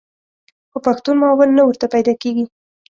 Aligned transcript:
خو 0.71 0.77
پښتون 0.85 1.15
معاون 1.21 1.49
نه 1.57 1.63
ورته 1.65 1.85
پیدا 1.93 2.13
کېږي. 2.21 2.45